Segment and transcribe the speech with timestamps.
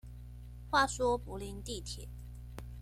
[0.71, 2.07] 話說柏林地鐵